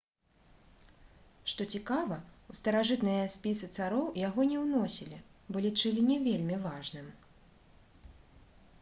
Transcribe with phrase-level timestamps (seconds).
[1.51, 2.17] што цікава
[2.53, 7.07] у старажытныя спісы цароў яго не ўносілі бо лічылі не вельмі важным